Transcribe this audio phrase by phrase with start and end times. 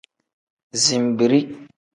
[0.83, 1.39] Zinbiri.